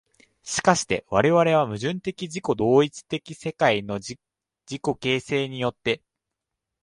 [0.43, 4.15] 而して我々は矛盾的自己同一的世界の自
[4.65, 6.01] 己形成によって、